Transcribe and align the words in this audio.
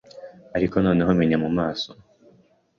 ariko 0.57 0.75
noneho 0.85 1.11
menya 1.19 1.37
mu 1.43 1.49
maso 1.57 1.89